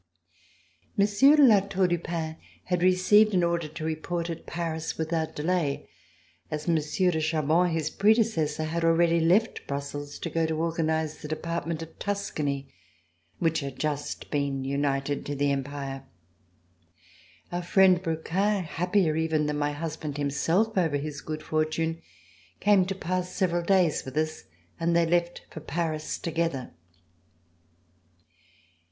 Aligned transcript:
Monsieur 0.97 1.35
de 1.35 1.43
La 1.43 1.59
Tour 1.59 1.87
du 1.89 1.99
Pin 1.99 2.35
had 2.63 2.81
received 2.81 3.35
an 3.35 3.43
order 3.43 3.67
to 3.67 3.85
report 3.85 4.31
at 4.31 4.47
Paris 4.47 4.97
without 4.97 5.35
delay, 5.35 5.87
as 6.49 6.67
Monsieur 6.67 7.11
de 7.11 7.19
Chaban, 7.19 7.69
his 7.71 7.91
predecessor, 7.91 8.63
had 8.63 8.83
already 8.83 9.19
left 9.19 9.67
Brussels 9.67 10.17
to 10.17 10.31
go 10.31 10.47
to 10.47 10.57
organize 10.57 11.19
the 11.19 11.27
department 11.27 11.83
of 11.83 11.99
Tuscany, 11.99 12.73
which 13.37 13.59
had 13.59 13.77
just 13.77 14.31
been 14.31 14.63
united 14.63 15.23
to 15.27 15.35
the 15.35 15.51
Empire. 15.51 16.05
Our 17.51 17.61
friend, 17.61 18.01
Brouquens, 18.01 18.63
happier 18.65 19.15
even 19.15 19.45
than 19.45 19.57
m.y 19.57 19.69
husband 19.71 20.17
himself 20.17 20.75
over 20.79 20.97
his 20.97 21.21
good 21.21 21.43
fortune, 21.43 22.01
came 22.59 22.87
to 22.87 22.95
pass 22.95 23.31
several 23.35 23.61
days 23.61 24.03
with 24.03 24.17
us, 24.17 24.45
and 24.79 24.95
they 24.95 25.05
left 25.05 25.45
for 25.51 25.59
Paris 25.59 26.17
together. 26.17 26.71